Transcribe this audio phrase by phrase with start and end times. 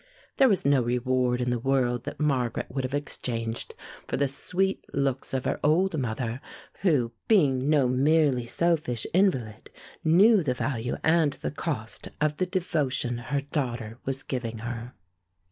[0.37, 3.75] There was no reward in the world that Margaret would have exchanged
[4.07, 6.41] for the sweet looks of her old mother,
[6.81, 9.69] who, being no merely selfish invalid,
[10.03, 14.93] knew the value and the cost of the devotion her daughter was giving her.